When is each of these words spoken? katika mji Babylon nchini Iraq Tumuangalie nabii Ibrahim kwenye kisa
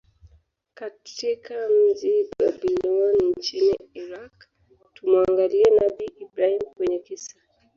katika 0.73 1.69
mji 1.69 2.27
Babylon 2.39 3.33
nchini 3.37 3.75
Iraq 3.93 4.45
Tumuangalie 4.93 5.65
nabii 5.81 6.11
Ibrahim 6.19 6.59
kwenye 6.59 6.99
kisa 6.99 7.37